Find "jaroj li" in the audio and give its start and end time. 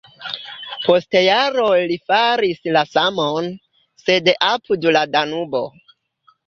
1.25-1.97